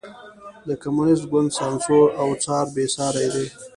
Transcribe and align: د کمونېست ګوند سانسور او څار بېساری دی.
د 0.67 0.69
کمونېست 0.81 1.23
ګوند 1.31 1.49
سانسور 1.59 2.05
او 2.21 2.27
څار 2.43 2.65
بېساری 2.75 3.27
دی. 3.33 3.47